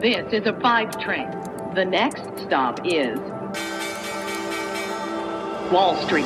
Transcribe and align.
This 0.00 0.32
is 0.32 0.46
a 0.46 0.58
five 0.62 0.98
train. 0.98 1.28
The 1.74 1.84
next 1.84 2.22
stop 2.46 2.80
is 2.86 3.18
Wall 5.70 5.94
Street. 6.06 6.24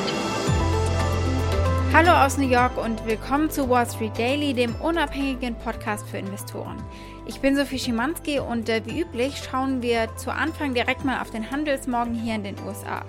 Hallo 1.91 2.11
aus 2.13 2.37
New 2.37 2.47
York 2.47 2.77
und 2.77 3.05
willkommen 3.05 3.49
zu 3.49 3.67
Wall 3.67 3.85
Street 3.85 4.17
Daily, 4.17 4.53
dem 4.53 4.73
unabhängigen 4.75 5.55
Podcast 5.55 6.07
für 6.07 6.19
Investoren. 6.19 6.81
Ich 7.25 7.41
bin 7.41 7.57
Sophie 7.57 7.77
Schimanski 7.77 8.39
und 8.39 8.69
äh, 8.69 8.81
wie 8.85 9.01
üblich 9.01 9.43
schauen 9.43 9.81
wir 9.81 10.07
zu 10.15 10.31
Anfang 10.31 10.73
direkt 10.73 11.03
mal 11.03 11.19
auf 11.19 11.31
den 11.31 11.51
Handelsmorgen 11.51 12.13
hier 12.13 12.35
in 12.35 12.45
den 12.45 12.55
USA. 12.65 13.03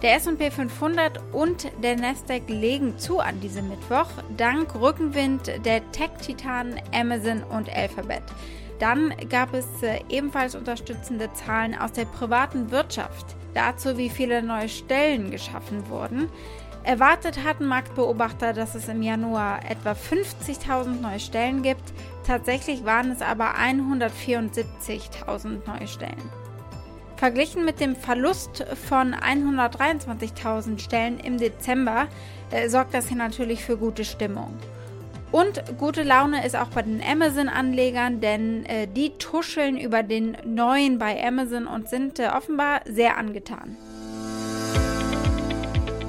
Der 0.00 0.14
SP 0.16 0.48
500 0.48 1.20
und 1.34 1.70
der 1.82 1.96
Nasdaq 1.96 2.48
legen 2.48 2.98
zu 2.98 3.20
an 3.20 3.38
diesem 3.40 3.68
Mittwoch, 3.68 4.08
dank 4.38 4.74
Rückenwind 4.74 5.52
der 5.66 5.92
Tech-Titanen 5.92 6.80
Amazon 6.94 7.42
und 7.42 7.68
Alphabet. 7.68 8.22
Dann 8.80 9.14
gab 9.28 9.54
es 9.54 9.66
äh, 9.82 10.00
ebenfalls 10.08 10.56
unterstützende 10.56 11.32
Zahlen 11.34 11.78
aus 11.78 11.92
der 11.92 12.06
privaten 12.06 12.72
Wirtschaft, 12.72 13.36
dazu 13.54 13.96
wie 13.98 14.08
viele 14.08 14.42
neue 14.42 14.68
Stellen 14.68 15.30
geschaffen 15.30 15.88
wurden. 15.88 16.28
Erwartet 16.82 17.44
hatten 17.44 17.66
Marktbeobachter, 17.66 18.54
dass 18.54 18.74
es 18.74 18.88
im 18.88 19.02
Januar 19.02 19.60
etwa 19.70 19.92
50.000 19.92 21.02
neue 21.02 21.20
Stellen 21.20 21.62
gibt. 21.62 21.92
Tatsächlich 22.26 22.86
waren 22.86 23.10
es 23.10 23.20
aber 23.20 23.56
174.000 23.56 25.58
neue 25.66 25.86
Stellen. 25.86 26.30
Verglichen 27.16 27.66
mit 27.66 27.80
dem 27.80 27.96
Verlust 27.96 28.64
von 28.88 29.14
123.000 29.14 30.78
Stellen 30.78 31.20
im 31.20 31.36
Dezember 31.36 32.08
äh, 32.50 32.70
sorgt 32.70 32.94
das 32.94 33.08
hier 33.08 33.18
natürlich 33.18 33.62
für 33.62 33.76
gute 33.76 34.06
Stimmung. 34.06 34.56
Und 35.32 35.62
gute 35.78 36.02
Laune 36.02 36.44
ist 36.44 36.56
auch 36.56 36.68
bei 36.68 36.82
den 36.82 37.00
Amazon-Anlegern, 37.00 38.20
denn 38.20 38.64
äh, 38.66 38.88
die 38.88 39.10
tuscheln 39.10 39.78
über 39.78 40.02
den 40.02 40.36
neuen 40.44 40.98
bei 40.98 41.24
Amazon 41.24 41.68
und 41.68 41.88
sind 41.88 42.18
äh, 42.18 42.30
offenbar 42.36 42.80
sehr 42.84 43.16
angetan. 43.16 43.76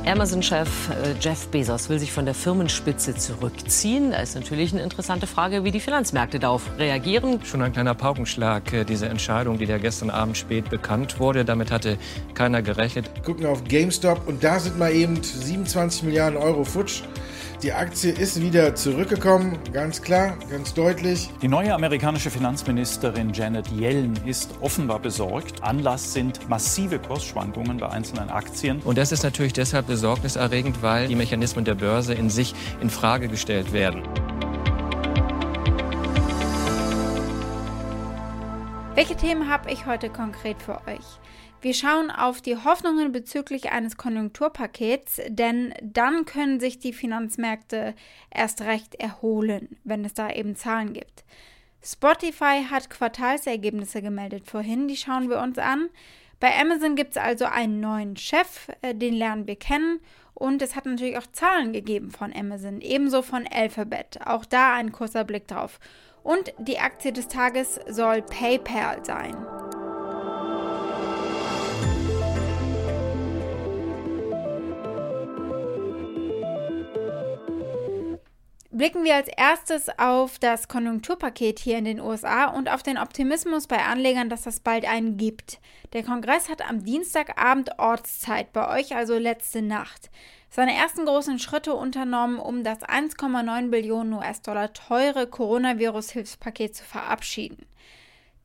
Amazon-Chef 0.08 0.89
äh, 0.89 1.13
Jeff 1.19 1.47
Bezos 1.50 1.88
will 1.88 2.00
sich 2.00 2.11
von 2.11 2.25
der 2.25 2.33
Firmenspitze 2.33 3.13
zurückziehen. 3.13 4.09
Da 4.09 4.17
ist 4.17 4.33
natürlich 4.33 4.73
eine 4.73 4.81
interessante 4.81 5.28
Frage, 5.28 5.63
wie 5.63 5.69
die 5.69 5.80
Finanzmärkte 5.80 6.39
darauf 6.39 6.63
reagieren. 6.80 7.39
Schon 7.45 7.61
ein 7.61 7.72
kleiner 7.72 7.94
Paukenschlag, 7.94 8.73
äh, 8.73 8.83
diese 8.83 9.08
Entscheidung, 9.08 9.59
die 9.59 9.67
da 9.67 9.78
gestern 9.78 10.09
Abend 10.09 10.35
spät 10.35 10.72
bekannt 10.72 11.19
wurde. 11.19 11.45
Damit 11.45 11.69
hatte 11.69 12.00
keiner 12.33 12.63
gerechnet. 12.63 13.11
Gucken 13.23 13.45
auf 13.45 13.63
GameStop 13.66 14.28
und 14.28 14.44
da 14.44 14.59
sind 14.59 14.80
mal 14.80 14.91
eben 14.91 15.22
27 15.22 16.02
Milliarden 16.02 16.38
Euro 16.38 16.63
futsch. 16.63 17.03
Die 17.64 17.73
Aktie 17.73 18.12
ist 18.12 18.42
wieder 18.42 18.73
zurückgekommen, 18.73 19.59
ganz 19.72 20.02
klar, 20.02 20.36
ganz 20.50 20.73
deutlich. 20.73 21.30
Die 21.44 21.48
neue 21.48 21.76
amerikanische 21.76 22.31
Finanzministerin 22.31 23.34
Janet 23.34 23.68
Yellen 23.72 24.20
ist 24.26 24.50
offenbar 24.62 24.98
besorgt. 24.98 25.62
Anlass 25.62 26.12
sind 26.12 26.50
massive 26.50 26.98
Kursschwankungen 26.98 27.78
bei 27.78 27.88
einzelnen 27.88 28.31
Aktien. 28.31 28.81
Und 28.84 28.98
das 28.98 29.12
ist 29.12 29.22
natürlich 29.22 29.53
deshalb 29.53 29.86
besorgniserregend, 29.86 30.81
weil 30.81 31.08
die 31.08 31.16
Mechanismen 31.16 31.64
der 31.64 31.76
Börse 31.76 32.16
in 32.16 32.31
sich 32.31 32.56
in 32.81 32.90
Frage 32.90 33.28
gestellt 33.28 33.72
werden. 33.73 34.02
Welche 38.96 39.16
Themen 39.16 39.52
habe 39.52 39.72
ich 39.72 39.86
heute 39.86 40.09
konkret 40.09 40.59
für 40.59 40.81
euch? 40.88 41.06
Wir 41.62 41.76
schauen 41.76 42.09
auf 42.09 42.42
die 42.42 42.58
Hoffnungen 42.58 43.12
bezüglich 43.12 43.72
eines 43.72 43.95
Konjunkturpakets, 43.95 45.22
denn 45.28 45.76
dann 45.84 46.26
können 46.26 46.59
sich 46.59 46.80
die 46.80 46.92
Finanzmärkte 46.92 47.94
erst 48.31 48.62
recht 48.62 48.95
erholen, 48.95 49.78
wenn 49.84 50.03
es 50.03 50.16
da 50.16 50.31
eben 50.31 50.56
Zahlen 50.56 50.94
gibt. 50.94 51.23
Spotify 51.84 52.64
hat 52.68 52.90
Quartalsergebnisse 52.90 54.02
gemeldet 54.02 54.48
vorhin, 54.48 54.88
die 54.88 54.98
schauen 54.98 55.30
wir 55.30 55.40
uns 55.40 55.59
an. 55.59 55.90
Bei 56.40 56.59
Amazon 56.59 56.95
gibt 56.95 57.12
es 57.12 57.18
also 57.18 57.45
einen 57.45 57.80
neuen 57.80 58.18
Chef, 58.18 58.70
äh, 58.81 58.96
den 58.96 59.14
lernen 59.14 59.46
wir 59.46 59.56
kennen. 59.56 60.00
Und 60.34 60.64
es 60.64 60.75
hat 60.75 60.88
natürlich 60.88 61.19
auch 61.19 61.28
Zahlen 61.31 61.72
gegeben 61.72 62.09
von 62.09 62.34
Amazon, 62.34 62.81
ebenso 62.81 63.22
von 63.22 63.46
Alphabet. 63.47 64.19
Auch 64.25 64.46
da 64.46 64.74
ein 64.74 64.91
kurzer 64.91 65.24
Blick 65.24 65.47
drauf. 65.47 65.80
Und 66.24 66.53
die 66.58 66.80
Aktie 66.80 67.14
des 67.14 67.28
Tages 67.28 67.80
soll 67.88 68.24
PayPal 68.24 69.06
sein. 69.06 69.35
Blicken 78.74 79.04
wir 79.04 79.16
als 79.16 79.28
erstes 79.28 79.90
auf 80.00 80.40
das 80.40 80.70
Konjunkturpaket 80.70 81.59
hier 81.59 81.78
in 81.78 81.84
den 81.84 82.00
USA 82.00 82.46
und 82.46 82.70
auf 82.70 82.84
den 82.84 82.98
Optimismus 82.98 83.68
bei 83.68 83.84
Anlegern, 83.84 84.30
dass 84.30 84.44
das 84.44 84.62
bald 84.62 84.86
einen 84.86 85.18
gibt. 85.18 85.59
Der 85.92 86.04
Kongress 86.04 86.48
hat 86.48 86.62
am 86.62 86.86
Dienstagabend 86.86 87.80
Ortszeit, 87.80 88.54
bei 88.54 88.80
euch 88.80 88.96
also 88.96 89.18
letzte 89.18 89.62
Nacht, 89.62 90.09
seine 90.50 90.74
ersten 90.74 91.06
großen 91.06 91.38
Schritte 91.38 91.74
unternommen, 91.74 92.40
um 92.40 92.64
das 92.64 92.80
1,9 92.80 93.72
Billionen 93.72 94.14
US-Dollar 94.14 94.72
teure 94.72 95.28
Coronavirus-Hilfspaket 95.28 96.74
zu 96.74 96.86
verabschieden. 96.86 97.66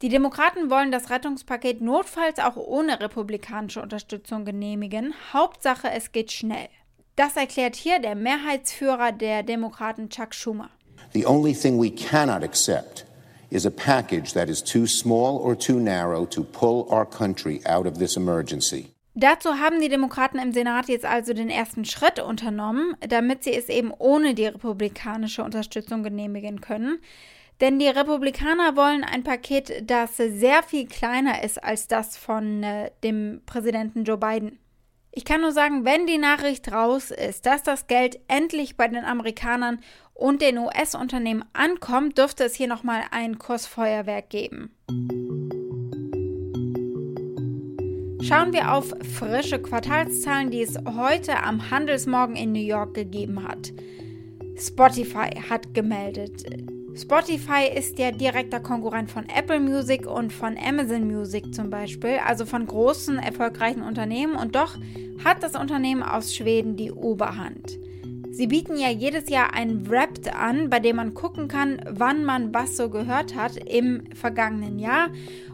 Die 0.03 0.09
Demokraten 0.09 0.71
wollen 0.71 0.91
das 0.91 1.11
Rettungspaket 1.11 1.81
notfalls 1.81 2.41
auch 2.41 2.57
ohne 2.57 2.99
republikanische 2.99 3.81
Unterstützung 3.81 4.45
genehmigen. 4.45 5.15
Hauptsache, 5.33 5.89
es 5.93 6.11
geht 6.11 6.33
schnell. 6.33 6.69
Das 7.16 7.34
erklärt 7.34 7.77
hier 7.77 7.99
der 7.99 8.15
Mehrheitsführer 8.15 9.10
der 9.10 9.43
Demokraten 9.43 10.10
Chuck 10.10 10.34
Schumer. 10.34 10.69
The 11.15 11.25
only 11.25 11.54
thing 11.54 11.81
we 11.81 11.91
cannot 11.91 12.44
accept 12.44 13.06
is 13.49 13.65
a 13.65 13.71
package 13.71 14.34
that 14.34 14.50
is 14.50 14.62
too 14.62 14.87
small 14.87 15.38
or 15.38 15.59
too 15.59 15.81
narrow 15.81 16.27
to 16.27 16.44
pull 16.44 16.87
our 16.91 17.06
country 17.06 17.62
out 17.66 17.87
of 17.87 17.97
this 17.97 18.19
emergency. 18.19 18.93
Dazu 19.15 19.54
haben 19.54 19.81
die 19.81 19.88
Demokraten 19.88 20.38
im 20.38 20.53
Senat 20.53 20.88
jetzt 20.88 21.06
also 21.06 21.32
den 21.32 21.49
ersten 21.49 21.87
Schritt 21.87 22.21
unternommen, 22.21 22.94
damit 23.00 23.44
sie 23.44 23.54
es 23.54 23.71
eben 23.71 23.93
ohne 23.97 24.34
die 24.34 24.44
republikanische 24.44 25.43
Unterstützung 25.43 26.03
genehmigen 26.03 26.60
können. 26.60 26.98
Denn 27.62 27.78
die 27.78 27.88
Republikaner 27.88 28.77
wollen 28.77 29.04
ein 29.04 29.25
Paket, 29.25 29.91
das 29.91 30.19
sehr 30.19 30.62
viel 30.62 30.87
kleiner 30.87 31.43
ist 31.43 31.65
als 31.65 31.88
das 31.88 32.19
von 32.19 32.62
äh, 32.62 32.91
dem 33.03 33.41
Präsidenten 33.47 34.04
Joe 34.04 34.19
Biden. 34.19 34.59
Ich 35.19 35.25
kann 35.25 35.41
nur 35.41 35.53
sagen, 35.53 35.87
wenn 35.87 36.06
die 36.06 36.19
Nachricht 36.19 36.71
raus 36.71 37.10
ist, 37.10 37.47
dass 37.47 37.62
das 37.62 37.87
Geld 37.87 38.21
endlich 38.28 38.77
bei 38.77 38.87
den 38.87 39.03
Amerikanern 39.03 39.81
und 40.12 40.43
den 40.43 40.59
US-Unternehmen 40.59 41.43
ankommt, 41.54 42.19
dürfte 42.19 42.44
es 42.44 42.54
hier 42.54 42.69
nochmal 42.69 43.00
ein 43.12 43.38
Kursfeuerwerk 43.38 44.28
geben. 44.28 44.77
Schauen 48.21 48.53
wir 48.53 48.75
auf 48.75 48.93
frische 49.19 49.59
Quartalszahlen, 49.59 50.50
die 50.50 50.60
es 50.60 50.77
heute 50.84 51.43
am 51.43 51.71
Handelsmorgen 51.71 52.37
in 52.37 52.53
New 52.53 52.60
York 52.60 52.93
gegeben 52.93 53.43
hat. 53.48 53.72
Spotify 54.59 55.31
hat 55.48 55.72
gemeldet, 55.72 56.44
Spotify 56.97 57.69
ist 57.75 57.99
ja 57.99 58.11
direkter 58.11 58.59
Konkurrent 58.59 59.11
von 59.11 59.29
Apple 59.29 59.61
Music 59.61 60.07
und 60.07 60.33
von 60.33 60.57
Amazon 60.57 61.07
Music 61.07 61.55
zum 61.55 61.69
Beispiel, 61.69 62.19
also 62.25 62.47
von 62.47 62.67
großen, 62.67 63.19
erfolgreichen 63.19 63.83
Unternehmen 63.83 64.34
und 64.34 64.55
doch 64.57 64.77
hat 65.23 65.43
das 65.43 65.57
Unternehmen 65.57 66.03
aus 66.03 66.34
Schweden 66.34 66.77
die 66.77 66.91
Oberhand. 66.91 67.79
Sie 68.31 68.47
bieten 68.47 68.79
ja 68.79 68.89
jedes 68.89 69.29
Jahr 69.29 69.53
ein 69.53 69.91
Wrapped 69.91 70.34
an, 70.34 70.71
bei 70.71 70.79
dem 70.79 70.97
man 70.97 71.12
gucken 71.12 71.49
kann, 71.49 71.83
wann 71.89 72.25
man 72.25 72.55
was 72.55 72.79
so 72.79 72.89
gehört 72.89 73.34
hat 73.34 73.57
im 73.57 74.05
vergangenen 74.15 74.78
Jahr. 74.78 75.09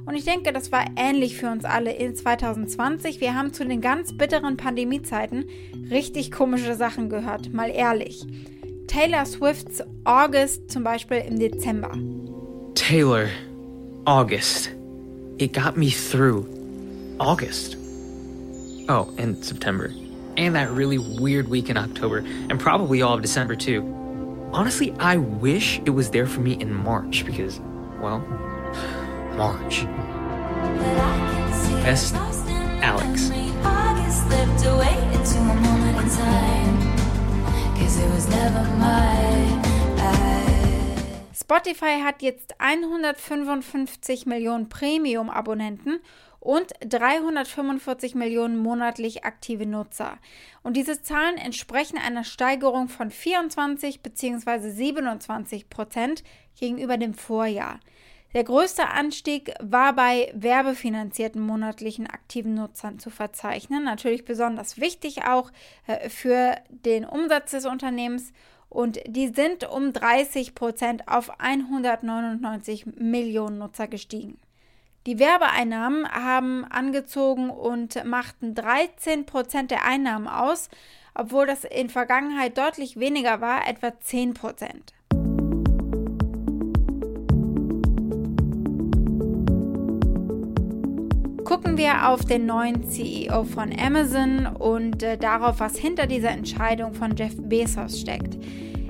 Und 0.06 0.14
ich 0.14 0.24
denke, 0.24 0.52
das 0.52 0.70
war 0.70 0.84
ähnlich 0.96 1.36
für 1.36 1.50
uns 1.50 1.64
alle 1.64 1.92
in 1.92 2.14
2020. 2.14 3.20
Wir 3.20 3.34
haben 3.34 3.52
zu 3.52 3.64
den 3.64 3.80
ganz 3.80 4.16
bitteren 4.16 4.56
Pandemiezeiten 4.56 5.46
richtig 5.90 6.30
komische 6.30 6.74
Sachen 6.76 7.08
gehört, 7.08 7.52
mal 7.52 7.70
ehrlich. 7.70 8.26
Taylor 8.86 9.24
Swifts 9.24 9.80
August 10.04 10.70
zum 10.70 10.84
Beispiel 10.84 11.18
im 11.18 11.38
Dezember. 11.38 11.92
Taylor, 12.74 13.28
August. 14.06 14.70
It 15.38 15.52
got 15.52 15.76
me 15.76 15.90
through. 15.90 16.46
August. 17.18 17.76
Oh, 18.88 19.12
and 19.18 19.42
September. 19.44 19.92
And 20.36 20.54
that 20.54 20.70
really 20.70 20.98
weird 20.98 21.48
week 21.48 21.68
in 21.68 21.76
October, 21.76 22.18
and 22.50 22.58
probably 22.58 23.02
all 23.02 23.14
of 23.14 23.22
December 23.22 23.54
too. 23.54 23.82
Honestly, 24.52 24.92
I 24.98 25.16
wish 25.16 25.80
it 25.84 25.90
was 25.90 26.10
there 26.10 26.26
for 26.26 26.40
me 26.40 26.52
in 26.52 26.72
March 26.72 27.24
because, 27.24 27.60
well, 28.00 28.20
March. 29.36 29.84
Best 31.84 32.14
Alex. 32.82 33.30
Spotify 41.34 42.00
hat 42.02 42.22
jetzt 42.22 42.54
155 42.60 44.24
Millionen 44.24 44.68
Premium-Abonnenten 44.70 46.00
und 46.40 46.72
345 46.80 48.14
Millionen 48.14 48.56
monatlich 48.56 49.24
aktive 49.24 49.66
Nutzer. 49.66 50.18
Und 50.62 50.76
diese 50.76 51.02
Zahlen 51.02 51.36
entsprechen 51.36 51.98
einer 51.98 52.24
Steigerung 52.24 52.88
von 52.88 53.10
24 53.10 54.02
bzw. 54.02 54.70
27 54.70 55.68
Prozent 55.68 56.24
gegenüber 56.58 56.96
dem 56.96 57.14
Vorjahr. 57.14 57.80
Der 58.34 58.44
größte 58.44 58.88
Anstieg 58.88 59.52
war 59.60 59.92
bei 59.92 60.32
werbefinanzierten 60.34 61.42
monatlichen 61.42 62.06
aktiven 62.06 62.54
Nutzern 62.54 62.98
zu 62.98 63.10
verzeichnen. 63.10 63.84
Natürlich 63.84 64.24
besonders 64.24 64.80
wichtig 64.80 65.24
auch 65.24 65.50
äh, 65.86 66.08
für 66.08 66.56
den 66.70 67.04
Umsatz 67.04 67.50
des 67.50 67.66
Unternehmens. 67.66 68.32
Und 68.70 69.00
die 69.06 69.28
sind 69.28 69.68
um 69.68 69.92
30 69.92 70.54
Prozent 70.54 71.08
auf 71.08 71.38
199 71.38 72.86
Millionen 72.96 73.58
Nutzer 73.58 73.86
gestiegen. 73.86 74.38
Die 75.04 75.18
Werbeeinnahmen 75.18 76.08
haben 76.08 76.64
angezogen 76.64 77.50
und 77.50 78.02
machten 78.04 78.54
13 78.54 79.26
Prozent 79.26 79.70
der 79.70 79.84
Einnahmen 79.84 80.28
aus, 80.28 80.70
obwohl 81.14 81.44
das 81.44 81.64
in 81.64 81.90
Vergangenheit 81.90 82.56
deutlich 82.56 82.98
weniger 82.98 83.42
war, 83.42 83.68
etwa 83.68 83.98
10 83.98 84.32
Prozent. 84.32 84.94
Gucken 91.52 91.76
wir 91.76 92.08
auf 92.08 92.24
den 92.24 92.46
neuen 92.46 92.88
CEO 92.88 93.44
von 93.44 93.78
Amazon 93.78 94.46
und 94.46 95.02
äh, 95.02 95.18
darauf, 95.18 95.60
was 95.60 95.76
hinter 95.76 96.06
dieser 96.06 96.30
Entscheidung 96.30 96.94
von 96.94 97.14
Jeff 97.14 97.34
Bezos 97.36 98.00
steckt. 98.00 98.38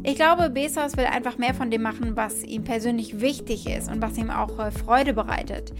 Ich 0.04 0.14
glaube, 0.14 0.48
Bezos 0.48 0.96
will 0.96 1.06
einfach 1.06 1.38
mehr 1.38 1.54
von 1.54 1.72
dem 1.72 1.82
machen, 1.82 2.12
was 2.14 2.44
ihm 2.44 2.62
persönlich 2.62 3.20
wichtig 3.20 3.66
ist 3.66 3.90
und 3.90 4.00
was 4.00 4.16
ihm 4.16 4.30
auch 4.30 4.60
äh, 4.60 4.70
Freude 4.70 5.12
bereitet. 5.12 5.72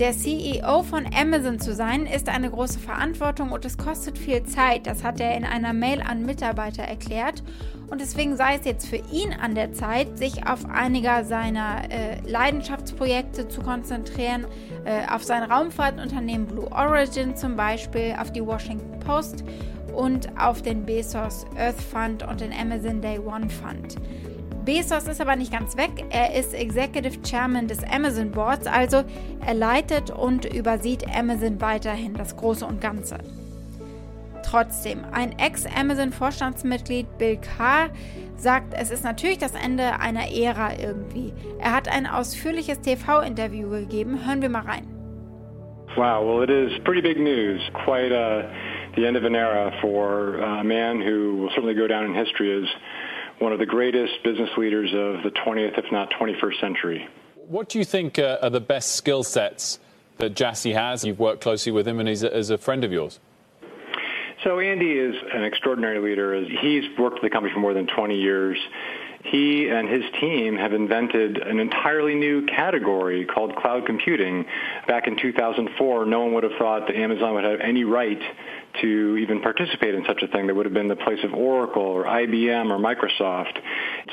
Der 0.00 0.12
CEO 0.12 0.82
von 0.82 1.04
Amazon 1.14 1.60
zu 1.60 1.74
sein, 1.74 2.06
ist 2.06 2.30
eine 2.30 2.48
große 2.48 2.78
Verantwortung 2.78 3.52
und 3.52 3.66
es 3.66 3.76
kostet 3.76 4.16
viel 4.16 4.42
Zeit. 4.44 4.86
Das 4.86 5.04
hat 5.04 5.20
er 5.20 5.36
in 5.36 5.44
einer 5.44 5.74
Mail 5.74 6.00
an 6.00 6.24
Mitarbeiter 6.24 6.82
erklärt. 6.82 7.42
Und 7.90 8.00
deswegen 8.00 8.34
sei 8.34 8.56
es 8.56 8.64
jetzt 8.64 8.86
für 8.86 8.96
ihn 9.12 9.34
an 9.34 9.54
der 9.54 9.74
Zeit, 9.74 10.16
sich 10.16 10.46
auf 10.46 10.64
einiger 10.64 11.26
seiner 11.26 11.82
äh, 11.90 12.18
Leidenschaftsprojekte 12.26 13.48
zu 13.48 13.60
konzentrieren, 13.60 14.46
äh, 14.86 15.06
auf 15.06 15.22
sein 15.22 15.42
Raumfahrtunternehmen 15.42 16.46
Blue 16.46 16.72
Origin 16.72 17.36
zum 17.36 17.56
Beispiel, 17.56 18.16
auf 18.18 18.32
die 18.32 18.46
Washington 18.46 19.00
Post 19.00 19.44
und 19.94 20.30
auf 20.40 20.62
den 20.62 20.86
Bezos 20.86 21.44
Earth 21.58 21.78
Fund 21.78 22.26
und 22.26 22.40
den 22.40 22.54
Amazon 22.54 23.02
Day 23.02 23.18
One 23.18 23.50
Fund. 23.50 23.96
Bezos 24.70 25.08
ist 25.08 25.20
aber 25.20 25.34
nicht 25.34 25.50
ganz 25.52 25.76
weg. 25.76 25.90
Er 26.10 26.32
ist 26.32 26.54
Executive 26.54 27.20
Chairman 27.24 27.66
des 27.66 27.82
Amazon 27.82 28.30
Boards, 28.30 28.68
also 28.68 29.02
er 29.44 29.54
leitet 29.54 30.12
und 30.12 30.44
übersieht 30.44 31.04
Amazon 31.12 31.60
weiterhin 31.60 32.14
das 32.14 32.36
Große 32.36 32.64
und 32.64 32.80
Ganze. 32.80 33.18
Trotzdem, 34.48 35.00
ein 35.10 35.36
Ex-Amazon-Vorstandsmitglied 35.36 37.18
Bill 37.18 37.38
Carr 37.38 37.90
sagt, 38.36 38.72
es 38.74 38.92
ist 38.92 39.02
natürlich 39.02 39.38
das 39.38 39.56
Ende 39.56 39.98
einer 39.98 40.30
Ära 40.30 40.78
irgendwie. 40.80 41.32
Er 41.58 41.74
hat 41.74 41.88
ein 41.88 42.06
ausführliches 42.06 42.80
TV-Interview 42.80 43.70
gegeben. 43.70 44.24
Hören 44.24 44.40
wir 44.40 44.50
mal 44.50 44.62
rein. 44.62 44.86
Wow, 45.96 46.24
well, 46.24 46.44
it 46.44 46.50
is 46.50 46.78
pretty 46.84 47.02
big 47.02 47.18
news. 47.18 47.60
Quite 47.84 48.12
uh, 48.12 48.44
the 48.94 49.04
end 49.04 49.16
of 49.16 49.24
an 49.24 49.34
era 49.34 49.72
for 49.80 50.36
a 50.36 50.62
man 50.62 51.00
who 51.00 51.42
will 51.42 51.48
certainly 51.48 51.74
go 51.74 51.88
down 51.88 52.04
in 52.04 52.14
history 52.14 52.62
as 52.62 52.68
one 53.40 53.52
of 53.52 53.58
the 53.58 53.66
greatest 53.66 54.22
business 54.22 54.50
leaders 54.56 54.90
of 54.90 55.22
the 55.24 55.30
20th, 55.40 55.78
if 55.78 55.90
not 55.90 56.10
21st 56.20 56.60
century. 56.60 57.08
What 57.48 57.68
do 57.70 57.78
you 57.78 57.84
think 57.84 58.18
uh, 58.18 58.38
are 58.42 58.50
the 58.50 58.60
best 58.60 58.94
skill 58.94 59.24
sets 59.24 59.80
that 60.18 60.34
Jassy 60.34 60.72
has? 60.72 61.04
You've 61.04 61.18
worked 61.18 61.40
closely 61.40 61.72
with 61.72 61.88
him 61.88 61.98
and 61.98 62.08
he's 62.08 62.22
a, 62.22 62.32
as 62.34 62.50
a 62.50 62.58
friend 62.58 62.84
of 62.84 62.92
yours. 62.92 63.18
So 64.44 64.60
Andy 64.60 64.92
is 64.92 65.14
an 65.34 65.42
extraordinary 65.42 65.98
leader. 65.98 66.38
He's 66.44 66.84
worked 66.98 67.14
with 67.14 67.22
the 67.22 67.30
company 67.30 67.52
for 67.52 67.60
more 67.60 67.74
than 67.74 67.86
20 67.86 68.14
years. 68.14 68.58
He 69.24 69.68
and 69.68 69.88
his 69.88 70.02
team 70.18 70.56
have 70.56 70.72
invented 70.72 71.38
an 71.38 71.58
entirely 71.58 72.14
new 72.14 72.46
category 72.46 73.26
called 73.26 73.54
cloud 73.54 73.84
computing. 73.84 74.46
Back 74.88 75.06
in 75.06 75.16
2004, 75.16 76.06
no 76.06 76.20
one 76.20 76.32
would 76.34 76.44
have 76.44 76.58
thought 76.58 76.86
that 76.86 76.96
Amazon 76.96 77.34
would 77.34 77.44
have 77.44 77.60
any 77.60 77.84
right 77.84 78.20
to 78.80 79.16
even 79.18 79.40
participate 79.40 79.94
in 79.94 80.04
such 80.06 80.22
a 80.22 80.28
thing. 80.28 80.46
That 80.46 80.56
would 80.56 80.66
have 80.66 80.74
been 80.74 80.88
the 80.88 80.96
place 80.96 81.22
of 81.22 81.34
Oracle 81.34 81.82
or 81.82 82.04
IBM 82.04 82.70
or 82.70 82.78
Microsoft. 82.78 83.58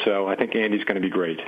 So 0.03 0.27
I 0.27 0.35
think 0.35 0.55
Andy's 0.55 0.83
going 0.83 1.01
to 1.01 1.01
be 1.01 1.09
great. 1.09 1.39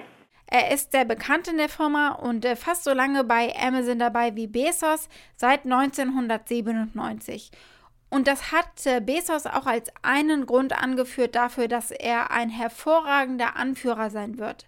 Er 0.51 0.71
ist 0.71 0.91
sehr 0.91 1.05
bekannt 1.05 1.47
in 1.47 1.57
der 1.57 1.69
Firma 1.69 2.13
und 2.13 2.43
äh, 2.43 2.55
fast 2.55 2.83
so 2.83 2.91
lange 2.91 3.23
bei 3.23 3.53
Amazon 3.55 3.99
dabei 3.99 4.35
wie 4.35 4.47
Bezos 4.47 5.07
seit 5.35 5.63
1997. 5.63 7.51
Und 8.09 8.27
das 8.27 8.51
hat 8.51 8.85
äh, 8.85 9.01
Bezos 9.01 9.45
auch 9.45 9.65
als 9.65 9.91
einen 10.01 10.45
Grund 10.45 10.73
angeführt 10.73 11.35
dafür, 11.35 11.67
dass 11.67 11.91
er 11.91 12.31
ein 12.31 12.49
hervorragender 12.49 13.55
Anführer 13.55 14.09
sein 14.09 14.37
wird. 14.39 14.65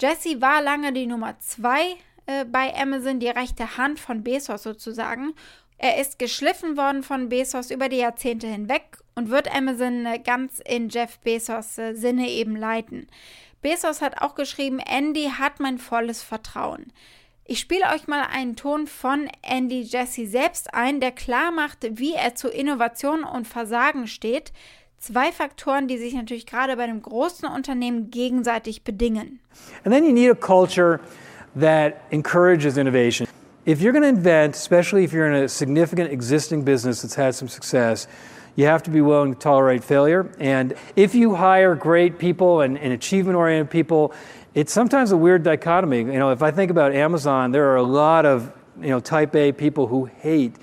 Jesse 0.00 0.42
war 0.42 0.60
lange 0.60 0.92
die 0.92 1.06
Nummer 1.06 1.38
zwei 1.38 1.96
äh, 2.26 2.44
bei 2.44 2.74
Amazon, 2.74 3.18
die 3.18 3.28
rechte 3.28 3.78
Hand 3.78 3.98
von 3.98 4.22
Bezos 4.22 4.62
sozusagen. 4.62 5.32
Er 5.78 6.00
ist 6.00 6.18
geschliffen 6.18 6.76
worden 6.76 7.02
von 7.02 7.28
Bezos 7.28 7.70
über 7.70 7.88
die 7.88 7.98
Jahrzehnte 7.98 8.46
hinweg 8.46 8.98
und 9.14 9.30
wird 9.30 9.54
Amazon 9.54 10.04
äh, 10.04 10.18
ganz 10.18 10.60
in 10.60 10.90
Jeff 10.90 11.18
Bezos 11.20 11.78
äh, 11.78 11.94
Sinne 11.94 12.28
eben 12.28 12.56
leiten. 12.56 13.06
Bezos 13.62 14.02
hat 14.02 14.20
auch 14.20 14.34
geschrieben, 14.34 14.78
Andy 14.78 15.30
hat 15.38 15.60
mein 15.60 15.78
volles 15.78 16.22
Vertrauen. 16.22 16.92
Ich 17.48 17.60
spiele 17.60 17.84
euch 17.94 18.08
mal 18.08 18.26
einen 18.28 18.56
Ton 18.56 18.88
von 18.88 19.28
Andy 19.42 19.82
Jesse 19.82 20.26
selbst 20.26 20.74
ein, 20.74 20.98
der 20.98 21.12
klar 21.12 21.52
macht, 21.52 21.86
wie 21.92 22.14
er 22.14 22.34
zu 22.34 22.48
Innovation 22.48 23.22
und 23.22 23.46
Versagen 23.46 24.08
steht. 24.08 24.52
Zwei 24.98 25.30
Faktoren, 25.30 25.86
die 25.86 25.96
sich 25.96 26.14
natürlich 26.14 26.46
gerade 26.46 26.76
bei 26.76 26.82
einem 26.82 27.00
großen 27.00 27.48
Unternehmen 27.48 28.10
gegenseitig 28.10 28.82
bedingen. 28.82 29.38
And 29.84 29.94
then 29.94 30.04
you 30.04 30.12
need 30.12 30.28
a 30.28 30.34
culture 30.34 30.98
that 31.54 31.94
encourages 32.10 32.76
innovation. 32.76 33.28
If 33.64 33.80
you're 33.80 33.92
going 33.92 34.02
to 34.02 34.08
invent, 34.08 34.56
especially 34.56 35.04
if 35.04 35.12
you're 35.12 35.28
in 35.28 35.44
a 35.44 35.48
significant 35.48 36.10
existing 36.10 36.64
business 36.64 37.02
that's 37.02 37.16
had 37.16 37.32
some 37.32 37.48
success, 37.48 38.08
you 38.56 38.66
have 38.66 38.82
to 38.82 38.90
be 38.90 39.00
willing 39.00 39.32
to 39.32 39.38
tolerate 39.38 39.84
failure. 39.84 40.30
And 40.40 40.74
if 40.96 41.14
you 41.14 41.34
hire 41.34 41.74
great 41.74 42.18
people 42.18 42.62
and, 42.62 42.78
and 42.78 42.92
achievement 42.92 43.36
oriented 43.36 43.70
people, 43.70 44.12
it's 44.54 44.72
sometimes 44.72 45.12
a 45.12 45.16
weird 45.16 45.42
dichotomy. 45.42 45.98
You 45.98 46.18
know, 46.18 46.30
if 46.30 46.42
I 46.42 46.50
think 46.50 46.70
about 46.70 46.94
Amazon, 46.94 47.52
there 47.52 47.70
are 47.70 47.76
a 47.76 47.82
lot 47.82 48.24
of 48.24 48.50
you 48.80 48.88
know 48.88 49.00
type 49.00 49.36
A 49.36 49.52
people 49.52 49.86
who 49.86 50.06
hate 50.06 50.54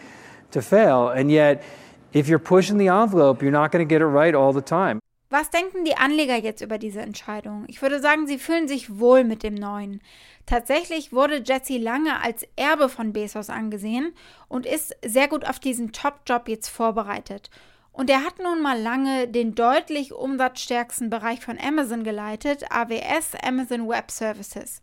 to 0.52 0.62
fail, 0.62 1.10
and 1.10 1.32
yet 1.32 1.64
if 2.12 2.28
you're 2.28 2.40
pushing 2.40 2.78
the 2.78 2.90
envelope, 2.90 3.42
you're 3.42 3.52
not 3.52 3.72
going 3.72 3.88
to 3.88 3.90
get 3.90 4.02
it 4.02 4.06
right 4.06 4.36
all 4.36 4.54
the 4.54 4.62
time. 4.62 5.00
Was 5.30 5.50
denken 5.50 5.84
die 5.84 5.98
Anleger 5.98 6.38
jetzt 6.38 6.62
über 6.62 6.78
diese 6.78 7.02
Entscheidung? 7.02 7.66
Ich 7.68 7.82
würde 7.82 8.00
sagen, 8.00 8.28
sie 8.28 8.38
fühlen 8.38 8.68
sich 8.68 9.00
wohl 9.00 9.24
mit 9.24 9.42
dem 9.42 9.56
Neuen. 9.56 10.00
Tatsächlich 10.46 11.12
wurde 11.12 11.42
Jesse 11.44 11.80
lange 11.80 12.22
als 12.22 12.46
Erbe 12.56 12.88
von 12.88 13.14
Bezos 13.14 13.50
angesehen 13.50 14.14
und 14.48 14.68
ist 14.68 14.96
sehr 15.04 15.28
gut 15.28 15.48
auf 15.48 15.58
diesen 15.58 15.92
Top-Job 15.92 16.48
jetzt 16.48 16.70
vorbereitet. 16.70 17.50
Und 17.94 18.10
er 18.10 18.26
hat 18.26 18.40
nun 18.40 18.62
mal 18.62 18.80
lange 18.80 19.28
den 19.28 19.54
deutlich 19.56 20.14
umsatzstärksten 20.14 21.10
Bereich 21.10 21.40
von 21.40 21.60
Amazon 21.60 22.04
geleitet, 22.04 22.66
AWS, 22.72 23.36
Amazon 23.42 23.88
Web 23.88 24.10
Services. 24.10 24.82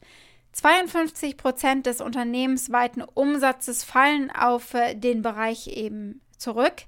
52 0.52 1.37
Prozent 1.37 1.87
des 1.87 2.00
unternehmensweiten 2.00 3.02
Umsatzes 3.02 3.85
fallen 3.85 4.31
auf 4.31 4.75
äh, 4.75 4.95
den 4.95 5.23
Bereich 5.23 5.67
eben 5.69 6.21
zurück. 6.38 6.85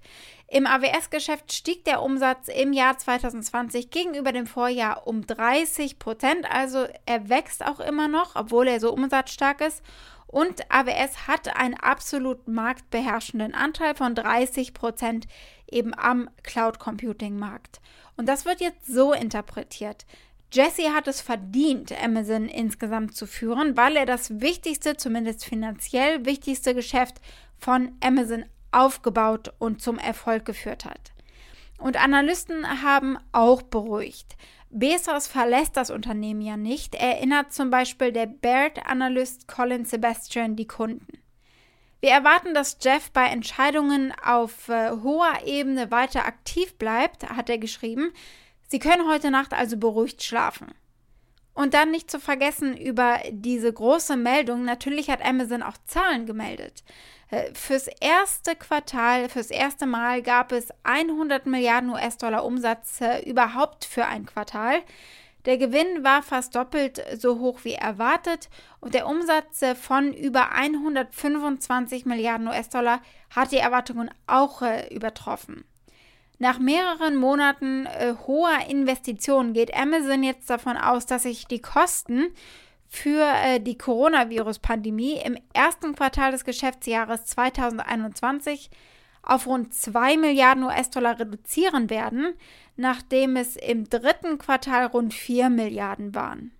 Im 0.52 0.66
AWS-Geschäft 0.66 1.50
stieg 1.50 1.86
der 1.86 2.02
Umsatz 2.02 2.48
im 2.48 2.74
Jahr 2.74 2.98
2020 2.98 3.88
gegenüber 3.88 4.32
dem 4.32 4.46
Vorjahr 4.46 5.06
um 5.06 5.26
30 5.26 5.98
Prozent. 5.98 6.44
Also 6.44 6.88
er 7.06 7.30
wächst 7.30 7.64
auch 7.64 7.80
immer 7.80 8.06
noch, 8.06 8.36
obwohl 8.36 8.68
er 8.68 8.78
so 8.78 8.92
umsatzstark 8.92 9.62
ist. 9.62 9.82
Und 10.26 10.70
AWS 10.70 11.26
hat 11.26 11.56
einen 11.56 11.72
absolut 11.72 12.48
marktbeherrschenden 12.48 13.54
Anteil 13.54 13.94
von 13.94 14.14
30 14.14 14.74
Prozent 14.74 15.26
eben 15.70 15.94
am 15.98 16.28
Cloud 16.42 16.78
Computing 16.78 17.38
Markt. 17.38 17.80
Und 18.18 18.28
das 18.28 18.44
wird 18.44 18.60
jetzt 18.60 18.86
so 18.86 19.14
interpretiert. 19.14 20.04
Jesse 20.52 20.92
hat 20.92 21.08
es 21.08 21.22
verdient, 21.22 21.94
Amazon 22.04 22.44
insgesamt 22.44 23.16
zu 23.16 23.26
führen, 23.26 23.78
weil 23.78 23.96
er 23.96 24.04
das 24.04 24.42
wichtigste, 24.42 24.98
zumindest 24.98 25.46
finanziell 25.46 26.26
wichtigste 26.26 26.74
Geschäft 26.74 27.22
von 27.56 27.92
Amazon 28.02 28.44
aufgebaut 28.72 29.52
und 29.58 29.80
zum 29.80 29.98
Erfolg 29.98 30.44
geführt 30.44 30.84
hat. 30.84 31.12
Und 31.78 32.02
Analysten 32.02 32.82
haben 32.82 33.18
auch 33.32 33.62
beruhigt. 33.62 34.36
Bezos 34.70 35.26
verlässt 35.26 35.76
das 35.76 35.90
Unternehmen 35.90 36.40
ja 36.40 36.56
nicht, 36.56 36.94
erinnert 36.94 37.52
zum 37.52 37.70
Beispiel 37.70 38.12
der 38.12 38.26
Baird-Analyst 38.26 39.46
Colin 39.46 39.84
Sebastian 39.84 40.56
die 40.56 40.66
Kunden. 40.66 41.18
Wir 42.00 42.10
erwarten, 42.10 42.54
dass 42.54 42.78
Jeff 42.80 43.10
bei 43.12 43.26
Entscheidungen 43.26 44.12
auf 44.24 44.68
äh, 44.68 44.90
hoher 44.90 45.44
Ebene 45.44 45.90
weiter 45.90 46.24
aktiv 46.24 46.76
bleibt, 46.78 47.28
hat 47.28 47.48
er 47.48 47.58
geschrieben. 47.58 48.12
Sie 48.66 48.78
können 48.78 49.08
heute 49.08 49.30
Nacht 49.30 49.52
also 49.52 49.76
beruhigt 49.76 50.22
schlafen. 50.22 50.74
Und 51.54 51.74
dann 51.74 51.90
nicht 51.90 52.10
zu 52.10 52.18
vergessen 52.18 52.76
über 52.76 53.20
diese 53.30 53.72
große 53.72 54.16
Meldung, 54.16 54.64
natürlich 54.64 55.10
hat 55.10 55.24
Amazon 55.24 55.62
auch 55.62 55.76
Zahlen 55.84 56.26
gemeldet. 56.26 56.82
Äh, 57.32 57.54
fürs 57.54 57.88
erste 58.00 58.54
Quartal, 58.54 59.28
fürs 59.30 59.50
erste 59.50 59.86
Mal 59.86 60.22
gab 60.22 60.52
es 60.52 60.68
100 60.84 61.46
Milliarden 61.46 61.90
US-Dollar 61.90 62.44
Umsatz 62.44 63.00
äh, 63.00 63.28
überhaupt 63.28 63.86
für 63.86 64.04
ein 64.04 64.26
Quartal. 64.26 64.82
Der 65.46 65.56
Gewinn 65.56 66.04
war 66.04 66.22
fast 66.22 66.54
doppelt 66.54 67.02
so 67.18 67.40
hoch 67.40 67.60
wie 67.64 67.72
erwartet 67.72 68.48
und 68.80 68.94
der 68.94 69.08
Umsatz 69.08 69.64
von 69.80 70.12
über 70.12 70.52
125 70.52 72.04
Milliarden 72.04 72.46
US-Dollar 72.46 73.00
hat 73.34 73.50
die 73.50 73.56
Erwartungen 73.56 74.10
auch 74.26 74.62
äh, 74.62 74.94
übertroffen. 74.94 75.64
Nach 76.38 76.58
mehreren 76.58 77.16
Monaten 77.16 77.86
äh, 77.86 78.14
hoher 78.26 78.66
Investitionen 78.68 79.54
geht 79.54 79.74
Amazon 79.74 80.22
jetzt 80.22 80.50
davon 80.50 80.76
aus, 80.76 81.06
dass 81.06 81.22
sich 81.22 81.46
die 81.46 81.62
Kosten 81.62 82.26
für 82.92 83.24
äh, 83.24 83.58
die 83.58 83.78
Coronavirus-Pandemie 83.78 85.18
im 85.24 85.38
ersten 85.54 85.94
Quartal 85.94 86.30
des 86.30 86.44
Geschäftsjahres 86.44 87.24
2021 87.24 88.70
auf 89.22 89.46
rund 89.46 89.72
2 89.72 90.18
Milliarden 90.18 90.64
US-Dollar 90.64 91.18
reduzieren 91.18 91.88
werden, 91.88 92.34
nachdem 92.76 93.36
es 93.36 93.56
im 93.56 93.88
dritten 93.88 94.36
Quartal 94.36 94.86
rund 94.86 95.14
4 95.14 95.48
Milliarden 95.48 96.14
waren. 96.14 96.52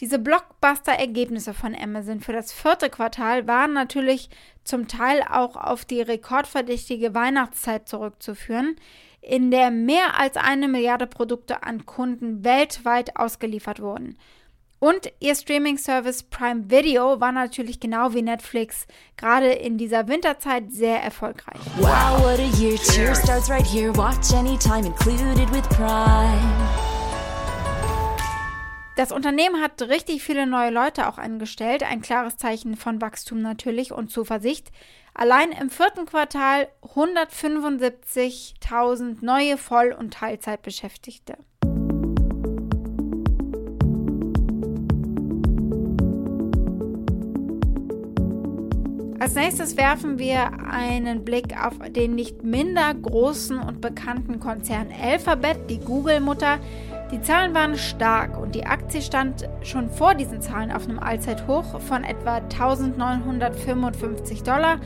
Diese 0.00 0.18
Blockbuster-Ergebnisse 0.18 1.54
von 1.54 1.72
Amazon 1.72 2.18
für 2.20 2.32
das 2.32 2.52
vierte 2.52 2.90
Quartal 2.90 3.46
waren 3.46 3.72
natürlich 3.72 4.30
zum 4.64 4.88
Teil 4.88 5.22
auch 5.22 5.54
auf 5.54 5.84
die 5.84 6.00
rekordverdächtige 6.00 7.14
Weihnachtszeit 7.14 7.88
zurückzuführen, 7.88 8.74
in 9.20 9.52
der 9.52 9.70
mehr 9.70 10.18
als 10.18 10.36
eine 10.36 10.66
Milliarde 10.66 11.06
Produkte 11.06 11.62
an 11.62 11.86
Kunden 11.86 12.42
weltweit 12.42 13.14
ausgeliefert 13.16 13.80
wurden– 13.80 14.18
und 14.78 15.12
ihr 15.20 15.34
Streaming-Service 15.34 16.24
Prime 16.24 16.70
Video 16.70 17.20
war 17.20 17.32
natürlich 17.32 17.80
genau 17.80 18.14
wie 18.14 18.22
Netflix 18.22 18.86
gerade 19.16 19.52
in 19.52 19.78
dieser 19.78 20.08
Winterzeit 20.08 20.72
sehr 20.72 21.02
erfolgreich. 21.02 21.60
Wow, 21.78 22.22
what 22.22 22.38
a 22.38 22.60
year. 22.60 22.76
Cheer 22.76 23.14
starts 23.14 23.50
right 23.50 23.66
here. 23.66 23.94
Watch 23.96 24.32
anytime 24.32 24.86
included 24.86 25.52
with 25.52 25.68
Prime. 25.68 26.88
Das 28.98 29.10
Unternehmen 29.12 29.62
hat 29.62 29.80
richtig 29.82 30.24
viele 30.24 30.44
neue 30.44 30.70
Leute 30.70 31.08
auch 31.08 31.18
angestellt, 31.18 31.84
ein 31.84 32.02
klares 32.02 32.36
Zeichen 32.36 32.74
von 32.74 33.00
Wachstum 33.00 33.40
natürlich 33.40 33.92
und 33.92 34.10
Zuversicht. 34.10 34.72
Allein 35.14 35.52
im 35.52 35.70
vierten 35.70 36.04
Quartal 36.04 36.66
175.000 36.82 39.24
neue 39.24 39.56
Voll- 39.56 39.92
und 39.92 40.14
Teilzeitbeschäftigte. 40.14 41.36
Als 49.28 49.34
nächstes 49.34 49.76
werfen 49.76 50.18
wir 50.18 50.52
einen 50.70 51.22
Blick 51.22 51.54
auf 51.62 51.74
den 51.90 52.14
nicht 52.14 52.44
minder 52.44 52.94
großen 52.94 53.58
und 53.58 53.82
bekannten 53.82 54.40
Konzern 54.40 54.88
Alphabet, 54.90 55.68
die 55.68 55.80
Google-Mutter. 55.80 56.58
Die 57.12 57.20
Zahlen 57.20 57.52
waren 57.52 57.76
stark 57.76 58.38
und 58.38 58.54
die 58.54 58.64
Aktie 58.64 59.02
stand 59.02 59.46
schon 59.60 59.90
vor 59.90 60.14
diesen 60.14 60.40
Zahlen 60.40 60.72
auf 60.72 60.88
einem 60.88 60.98
Allzeithoch 60.98 61.78
von 61.78 62.04
etwa 62.04 62.36
1955 62.36 64.44
Dollar 64.44 64.80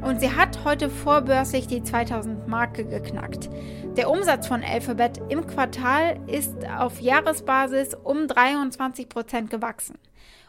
und 0.00 0.20
sie 0.20 0.30
hat 0.30 0.60
heute 0.64 0.88
vorbörslich 0.88 1.66
die 1.66 1.82
2000 1.82 2.46
Marke 2.46 2.84
geknackt. 2.84 3.50
Der 3.96 4.08
Umsatz 4.08 4.46
von 4.46 4.62
Alphabet 4.62 5.20
im 5.28 5.44
Quartal 5.44 6.20
ist 6.28 6.54
auf 6.78 7.00
Jahresbasis 7.00 7.96
um 8.04 8.28
23 8.28 9.08
Prozent 9.08 9.50
gewachsen 9.50 9.98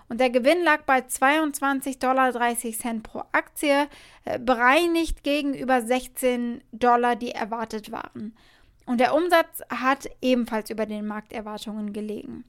und 0.09 0.19
der 0.19 0.29
Gewinn 0.29 0.63
lag 0.63 0.83
bei 0.83 0.99
22,30 0.99 1.99
Dollar 1.99 2.31
pro 3.03 3.23
Aktie, 3.31 3.87
äh, 4.25 4.39
bereinigt 4.39 5.23
gegenüber 5.23 5.81
16 5.81 6.63
Dollar, 6.71 7.15
die 7.15 7.31
erwartet 7.31 7.91
waren. 7.91 8.35
Und 8.85 8.99
der 9.01 9.13
Umsatz 9.13 9.61
hat 9.69 10.09
ebenfalls 10.21 10.69
über 10.69 10.85
den 10.85 11.05
Markterwartungen 11.05 11.91
gelegen. 11.91 12.45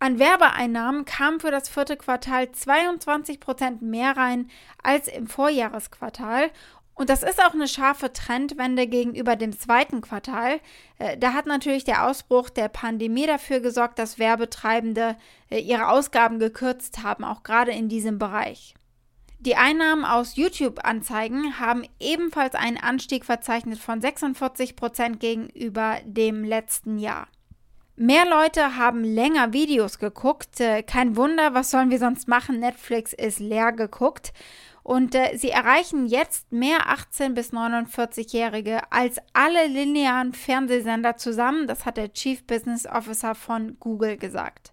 An 0.00 0.20
Werbeeinnahmen 0.20 1.04
kam 1.04 1.40
für 1.40 1.50
das 1.50 1.68
vierte 1.68 1.96
Quartal 1.96 2.52
22 2.52 3.40
Prozent 3.40 3.82
mehr 3.82 4.16
rein 4.16 4.48
als 4.82 5.08
im 5.08 5.26
Vorjahresquartal 5.26 6.50
und 6.98 7.08
das 7.10 7.22
ist 7.22 7.40
auch 7.40 7.54
eine 7.54 7.68
scharfe 7.68 8.12
Trendwende 8.12 8.88
gegenüber 8.88 9.36
dem 9.36 9.56
zweiten 9.56 10.00
Quartal. 10.00 10.60
Äh, 10.98 11.16
da 11.16 11.32
hat 11.32 11.46
natürlich 11.46 11.84
der 11.84 12.06
Ausbruch 12.06 12.50
der 12.50 12.68
Pandemie 12.68 13.26
dafür 13.26 13.60
gesorgt, 13.60 14.00
dass 14.00 14.18
Werbetreibende 14.18 15.16
äh, 15.48 15.60
ihre 15.60 15.88
Ausgaben 15.88 16.40
gekürzt 16.40 17.04
haben, 17.04 17.22
auch 17.22 17.44
gerade 17.44 17.70
in 17.70 17.88
diesem 17.88 18.18
Bereich. 18.18 18.74
Die 19.38 19.54
Einnahmen 19.54 20.04
aus 20.04 20.34
YouTube-Anzeigen 20.34 21.60
haben 21.60 21.84
ebenfalls 22.00 22.56
einen 22.56 22.76
Anstieg 22.76 23.24
verzeichnet 23.24 23.78
von 23.78 24.00
46 24.00 24.74
Prozent 24.74 25.20
gegenüber 25.20 25.98
dem 26.04 26.42
letzten 26.42 26.98
Jahr. 26.98 27.28
Mehr 27.94 28.26
Leute 28.26 28.76
haben 28.76 29.04
länger 29.04 29.52
Videos 29.52 30.00
geguckt. 30.00 30.60
Äh, 30.60 30.82
kein 30.82 31.16
Wunder, 31.16 31.54
was 31.54 31.70
sollen 31.70 31.90
wir 31.90 32.00
sonst 32.00 32.26
machen? 32.26 32.58
Netflix 32.58 33.12
ist 33.12 33.38
leer 33.38 33.70
geguckt. 33.70 34.32
Und 34.88 35.14
äh, 35.14 35.36
sie 35.36 35.50
erreichen 35.50 36.06
jetzt 36.06 36.50
mehr 36.50 36.78
18- 36.88 37.34
bis 37.34 37.52
49-Jährige 37.52 38.90
als 38.90 39.18
alle 39.34 39.66
linearen 39.66 40.32
Fernsehsender 40.32 41.18
zusammen. 41.18 41.66
Das 41.66 41.84
hat 41.84 41.98
der 41.98 42.14
Chief 42.14 42.42
Business 42.46 42.86
Officer 42.86 43.34
von 43.34 43.76
Google 43.80 44.16
gesagt. 44.16 44.72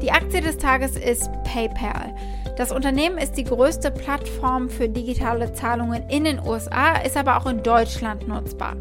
Die 0.00 0.10
Aktie 0.10 0.40
des 0.40 0.56
Tages 0.56 0.96
ist 0.96 1.28
PayPal. 1.44 2.16
Das 2.56 2.72
Unternehmen 2.72 3.18
ist 3.18 3.32
die 3.32 3.44
größte 3.44 3.90
Plattform 3.90 4.70
für 4.70 4.88
digitale 4.88 5.52
Zahlungen 5.52 6.08
in 6.08 6.24
den 6.24 6.40
USA, 6.40 6.94
ist 7.02 7.18
aber 7.18 7.36
auch 7.36 7.44
in 7.44 7.62
Deutschland 7.62 8.26
nutzbar. 8.26 8.78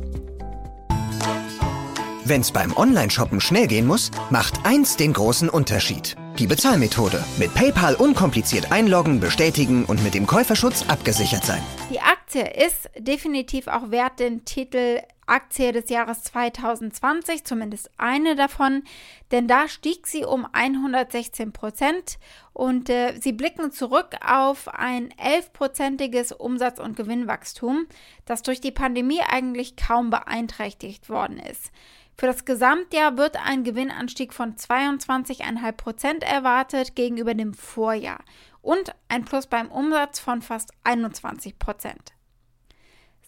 Wenn's 2.23 2.51
beim 2.51 2.75
Online-Shoppen 2.77 3.41
schnell 3.41 3.67
gehen 3.67 3.87
muss, 3.87 4.11
macht 4.29 4.63
eins 4.63 4.95
den 4.95 5.13
großen 5.13 5.49
Unterschied. 5.49 6.15
Die 6.37 6.45
Bezahlmethode. 6.45 7.23
Mit 7.37 7.53
PayPal 7.55 7.95
unkompliziert 7.95 8.71
einloggen, 8.71 9.19
bestätigen 9.19 9.85
und 9.85 10.03
mit 10.03 10.13
dem 10.13 10.27
Käuferschutz 10.27 10.85
abgesichert 10.87 11.43
sein. 11.43 11.61
Die 11.89 11.99
Aktie 11.99 12.43
ist 12.43 12.89
definitiv 12.97 13.67
auch 13.67 13.89
wert 13.89 14.19
den 14.19 14.45
Titel 14.45 14.99
Aktie 15.31 15.71
des 15.71 15.89
Jahres 15.89 16.23
2020, 16.23 17.45
zumindest 17.45 17.89
eine 17.97 18.35
davon, 18.35 18.83
denn 19.31 19.47
da 19.47 19.69
stieg 19.69 20.05
sie 20.05 20.25
um 20.25 20.45
116 20.51 21.53
Prozent 21.53 22.19
und 22.51 22.89
äh, 22.89 23.17
sie 23.17 23.31
blicken 23.31 23.71
zurück 23.71 24.17
auf 24.25 24.67
ein 24.67 25.13
11-prozentiges 25.13 26.33
Umsatz- 26.33 26.81
und 26.81 26.97
Gewinnwachstum, 26.97 27.87
das 28.25 28.43
durch 28.43 28.59
die 28.59 28.71
Pandemie 28.71 29.21
eigentlich 29.21 29.77
kaum 29.77 30.09
beeinträchtigt 30.09 31.09
worden 31.09 31.39
ist. 31.39 31.71
Für 32.17 32.27
das 32.27 32.45
Gesamtjahr 32.45 33.17
wird 33.17 33.37
ein 33.37 33.63
Gewinnanstieg 33.63 34.33
von 34.33 34.55
22,5 34.55 35.71
Prozent 35.71 36.23
erwartet 36.23 36.93
gegenüber 36.95 37.33
dem 37.33 37.53
Vorjahr 37.53 38.19
und 38.61 38.93
ein 39.07 39.25
Plus 39.25 39.47
beim 39.47 39.71
Umsatz 39.71 40.19
von 40.19 40.41
fast 40.41 40.71
21 40.83 41.57
Prozent. 41.57 42.13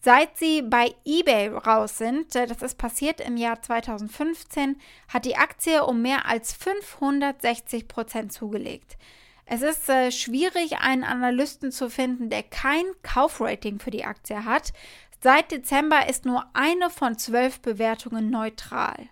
Seit 0.05 0.37
sie 0.37 0.61
bei 0.61 0.93
eBay 1.05 1.47
raus 1.47 1.97
sind, 1.97 2.35
äh, 2.35 2.45
das 2.45 2.61
ist 2.61 2.77
passiert 2.77 3.21
im 3.21 3.37
Jahr 3.37 3.61
2015, 3.61 4.75
hat 5.07 5.23
die 5.23 5.37
Aktie 5.37 5.81
um 5.85 6.01
mehr 6.01 6.25
als 6.25 6.51
560 6.51 7.87
Prozent 7.87 8.33
zugelegt. 8.33 8.97
Es 9.45 9.61
ist 9.61 9.87
äh, 9.87 10.11
schwierig, 10.11 10.79
einen 10.79 11.05
Analysten 11.05 11.71
zu 11.71 11.89
finden, 11.89 12.29
der 12.29 12.43
kein 12.43 12.83
Kaufrating 13.01 13.79
für 13.79 13.91
die 13.91 14.03
Aktie 14.03 14.43
hat. 14.43 14.73
Seit 15.21 15.51
Dezember 15.51 16.09
ist 16.09 16.25
nur 16.25 16.43
eine 16.51 16.89
von 16.89 17.17
zwölf 17.17 17.61
Bewertungen 17.61 18.29
neutral. 18.29 19.07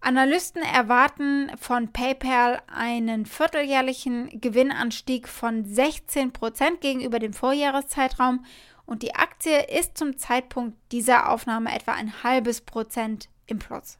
Analysten 0.00 0.62
erwarten 0.62 1.50
von 1.60 1.92
PayPal 1.92 2.62
einen 2.66 3.26
vierteljährlichen 3.26 4.40
Gewinnanstieg 4.40 5.28
von 5.28 5.66
16 5.66 6.32
Prozent 6.32 6.80
gegenüber 6.80 7.18
dem 7.18 7.34
Vorjahreszeitraum 7.34 8.44
und 8.86 9.02
die 9.02 9.14
Aktie 9.14 9.64
ist 9.64 9.96
zum 9.96 10.18
Zeitpunkt 10.18 10.76
dieser 10.92 11.30
Aufnahme 11.30 11.74
etwa 11.74 11.92
ein 11.92 12.22
halbes 12.22 12.60
Prozent 12.60 13.28
im 13.46 13.58
Plus. 13.58 13.98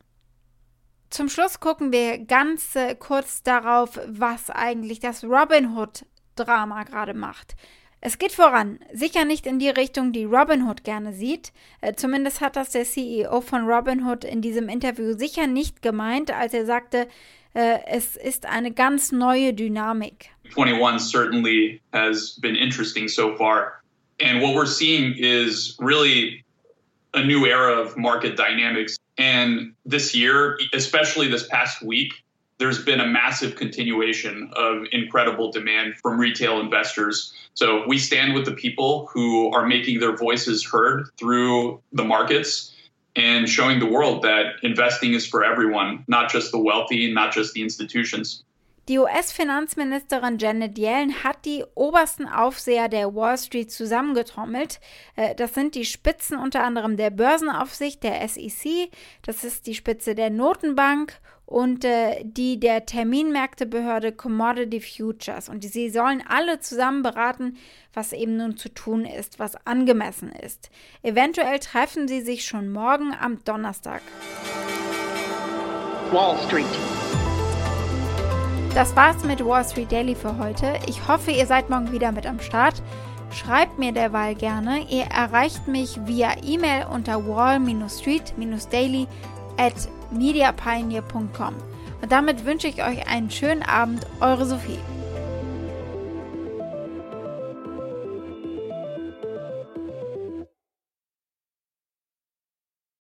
Zum 1.10 1.28
Schluss 1.28 1.60
gucken 1.60 1.92
wir 1.92 2.18
ganz 2.18 2.74
äh, 2.74 2.94
kurz 2.94 3.42
darauf, 3.42 4.00
was 4.06 4.48
eigentlich 4.48 4.98
das 4.98 5.24
Robinhood-Drama 5.24 6.84
gerade 6.84 7.12
macht. 7.12 7.54
Es 8.00 8.18
geht 8.18 8.32
voran, 8.32 8.80
sicher 8.92 9.24
nicht 9.24 9.46
in 9.46 9.60
die 9.60 9.68
Richtung, 9.68 10.12
die 10.12 10.24
Robinhood 10.24 10.82
gerne 10.82 11.12
sieht. 11.12 11.52
Äh, 11.82 11.94
zumindest 11.94 12.40
hat 12.40 12.56
das 12.56 12.70
der 12.70 12.84
CEO 12.84 13.42
von 13.42 13.66
Robinhood 13.66 14.24
in 14.24 14.40
diesem 14.40 14.68
Interview 14.68 15.16
sicher 15.16 15.46
nicht 15.46 15.82
gemeint, 15.82 16.32
als 16.32 16.54
er 16.54 16.66
sagte, 16.66 17.06
äh, 17.54 17.78
es 17.86 18.16
ist 18.16 18.46
eine 18.46 18.72
ganz 18.72 19.12
neue 19.12 19.52
Dynamik. 19.52 20.30
21 20.56 21.10
certainly 21.10 21.80
has 21.92 22.40
been 22.40 22.56
interesting 22.56 23.06
so 23.06 23.36
far. 23.36 23.81
And 24.22 24.40
what 24.40 24.54
we're 24.54 24.66
seeing 24.66 25.14
is 25.18 25.76
really 25.80 26.44
a 27.12 27.24
new 27.24 27.44
era 27.44 27.72
of 27.72 27.96
market 27.96 28.36
dynamics. 28.36 28.96
And 29.18 29.74
this 29.84 30.14
year, 30.14 30.58
especially 30.72 31.28
this 31.28 31.46
past 31.48 31.82
week, 31.82 32.14
there's 32.58 32.82
been 32.82 33.00
a 33.00 33.06
massive 33.06 33.56
continuation 33.56 34.48
of 34.54 34.84
incredible 34.92 35.50
demand 35.50 35.96
from 35.96 36.18
retail 36.18 36.60
investors. 36.60 37.34
So 37.54 37.84
we 37.88 37.98
stand 37.98 38.34
with 38.34 38.44
the 38.44 38.52
people 38.52 39.08
who 39.12 39.52
are 39.52 39.66
making 39.66 39.98
their 39.98 40.16
voices 40.16 40.64
heard 40.64 41.08
through 41.18 41.82
the 41.92 42.04
markets 42.04 42.72
and 43.16 43.48
showing 43.48 43.80
the 43.80 43.86
world 43.86 44.22
that 44.22 44.54
investing 44.62 45.12
is 45.12 45.26
for 45.26 45.44
everyone, 45.44 46.04
not 46.06 46.30
just 46.30 46.52
the 46.52 46.58
wealthy, 46.58 47.12
not 47.12 47.32
just 47.32 47.52
the 47.52 47.62
institutions. 47.62 48.44
Die 48.88 48.98
US-Finanzministerin 48.98 50.38
Janet 50.38 50.76
Yellen 50.76 51.22
hat 51.22 51.44
die 51.44 51.64
obersten 51.76 52.26
Aufseher 52.26 52.88
der 52.88 53.14
Wall 53.14 53.38
Street 53.38 53.70
zusammengetrommelt. 53.70 54.80
Äh, 55.14 55.36
das 55.36 55.54
sind 55.54 55.76
die 55.76 55.84
Spitzen 55.84 56.36
unter 56.36 56.64
anderem 56.64 56.96
der 56.96 57.10
Börsenaufsicht, 57.10 58.02
der 58.02 58.26
SEC, 58.28 58.90
das 59.24 59.44
ist 59.44 59.68
die 59.68 59.74
Spitze 59.74 60.16
der 60.16 60.30
Notenbank 60.30 61.20
und 61.46 61.84
äh, 61.84 62.24
die 62.24 62.58
der 62.58 62.84
Terminmärktebehörde 62.84 64.10
Commodity 64.10 64.80
Futures. 64.80 65.48
Und 65.48 65.62
sie 65.62 65.88
sollen 65.88 66.24
alle 66.26 66.58
zusammen 66.58 67.04
beraten, 67.04 67.58
was 67.92 68.12
eben 68.12 68.36
nun 68.36 68.56
zu 68.56 68.68
tun 68.68 69.04
ist, 69.04 69.38
was 69.38 69.54
angemessen 69.64 70.32
ist. 70.32 70.70
Eventuell 71.04 71.60
treffen 71.60 72.08
sie 72.08 72.20
sich 72.20 72.44
schon 72.44 72.72
morgen 72.72 73.14
am 73.14 73.44
Donnerstag. 73.44 74.02
Wall 76.10 76.36
Street. 76.48 77.01
Das 78.74 78.96
war's 78.96 79.22
mit 79.22 79.44
Wall 79.44 79.64
Street 79.66 79.92
Daily 79.92 80.14
für 80.14 80.38
heute. 80.38 80.78
Ich 80.86 81.06
hoffe, 81.06 81.30
ihr 81.30 81.44
seid 81.46 81.68
morgen 81.68 81.92
wieder 81.92 82.10
mit 82.10 82.26
am 82.26 82.40
Start. 82.40 82.82
Schreibt 83.30 83.78
mir 83.78 83.92
derweil 83.92 84.34
gerne. 84.34 84.86
Ihr 84.88 85.04
erreicht 85.04 85.68
mich 85.68 86.00
via 86.06 86.30
E-Mail 86.42 86.86
unter 86.90 87.26
wall-street-daily 87.26 89.06
at 89.58 89.74
mediapioneer.com. 90.10 91.54
Und 92.00 92.12
damit 92.12 92.46
wünsche 92.46 92.68
ich 92.68 92.82
euch 92.82 93.06
einen 93.06 93.30
schönen 93.30 93.62
Abend. 93.62 94.06
Eure 94.20 94.46
Sophie. 94.46 94.78